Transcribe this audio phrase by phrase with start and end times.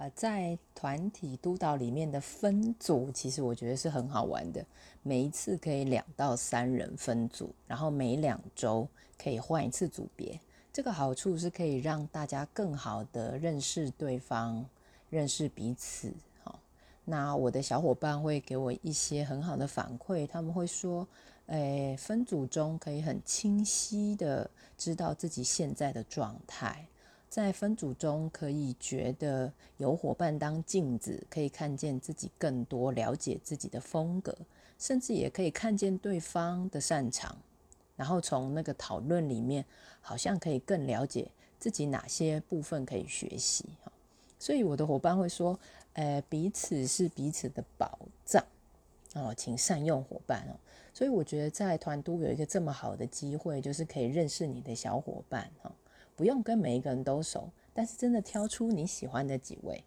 [0.00, 4.64] 呃，在团体督导里面的分组，其实我觉得是很好玩的。
[5.02, 8.86] 每一次可以两到三人分组，然后每两周
[9.20, 10.38] 可以换一次组别。
[10.72, 14.64] 这个好处是可以让大家更好的认识对方，
[15.10, 16.14] 认识彼此。
[16.44, 16.60] 好，
[17.04, 21.04] 那我的小伙伴会给我一些很好的反馈，他们会说，
[21.46, 26.86] 诶，分组中可以很清晰的知道自己现在的状态。
[27.30, 34.36] 在分组中，可以觉得有伙伴当镜子，可以看见自己更多，了解自己的风格，
[34.78, 37.36] 甚至也可以看见对方的擅长，
[37.96, 39.64] 然后从那个讨论里面，
[40.00, 43.66] 好像可以更了解自己哪些部分可以学习。
[44.38, 45.58] 所以我的伙伴会说
[45.94, 48.42] ：“呃，彼此是彼此的宝藏
[49.14, 50.56] 哦，请善用伙伴哦。”
[50.94, 55.70] 所以我觉得在团都有一个这么好的机会，就是可以认识你的小伙伴哈。
[56.18, 59.84] 不用跟每一个人都熟，但是真的挑出你喜欢的几位。